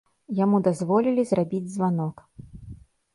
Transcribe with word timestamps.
Яму 0.37 0.61
дазволілі 0.67 1.25
зрабіць 1.31 1.71
званок. 1.75 2.25